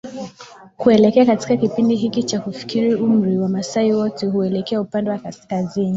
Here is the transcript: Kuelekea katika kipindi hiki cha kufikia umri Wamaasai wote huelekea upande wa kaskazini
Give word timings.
Kuelekea 0.77 1.25
katika 1.25 1.57
kipindi 1.57 1.95
hiki 1.95 2.23
cha 2.23 2.39
kufikia 2.39 2.97
umri 2.97 3.37
Wamaasai 3.37 3.93
wote 3.93 4.25
huelekea 4.27 4.81
upande 4.81 5.09
wa 5.11 5.17
kaskazini 5.19 5.89